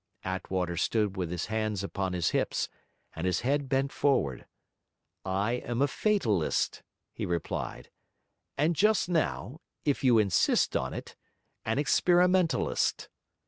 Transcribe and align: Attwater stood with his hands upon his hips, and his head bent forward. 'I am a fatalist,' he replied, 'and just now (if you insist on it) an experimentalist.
Attwater 0.25 0.77
stood 0.77 1.15
with 1.15 1.29
his 1.29 1.45
hands 1.45 1.83
upon 1.83 2.13
his 2.13 2.31
hips, 2.31 2.67
and 3.15 3.27
his 3.27 3.41
head 3.41 3.69
bent 3.69 3.91
forward. 3.91 4.47
'I 5.25 5.61
am 5.63 5.79
a 5.79 5.87
fatalist,' 5.87 6.81
he 7.13 7.23
replied, 7.23 7.91
'and 8.57 8.75
just 8.75 9.09
now 9.09 9.61
(if 9.85 10.03
you 10.03 10.17
insist 10.17 10.75
on 10.75 10.95
it) 10.95 11.15
an 11.65 11.77
experimentalist. 11.77 13.09